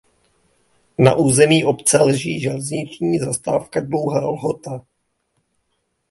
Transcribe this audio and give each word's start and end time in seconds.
Na 0.99 1.13
území 1.15 1.65
obce 1.65 1.97
leží 1.97 2.39
železniční 2.39 3.19
zastávka 3.19 3.81
"Dlouhá 3.81 4.27
Lhota". 4.27 4.81